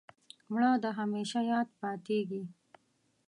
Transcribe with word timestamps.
مړه 0.51 0.71
د 0.83 0.85
همېشه 0.99 1.39
یاد 1.51 1.67
پاتېږي 1.81 2.43